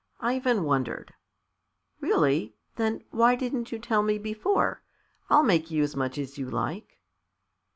[0.19, 1.13] Ivan wondered.
[1.99, 2.55] "Really?
[2.75, 4.81] Then why didn't you tell me before?
[5.29, 6.99] I'll make you as much as you like."